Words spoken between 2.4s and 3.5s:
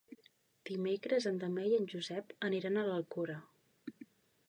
iran a l'Alcora.